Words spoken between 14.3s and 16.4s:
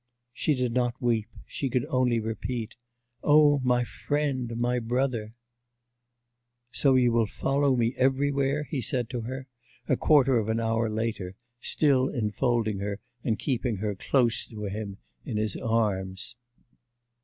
to him in his arms.